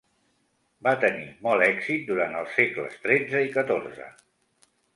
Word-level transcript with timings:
Va 0.87 0.93
tenir 1.03 1.27
molt 1.47 1.65
èxit 1.67 2.09
durant 2.09 2.37
els 2.41 2.57
segles 2.61 2.99
XIII 3.07 3.45
i 3.51 3.53
XIV. 3.59 4.05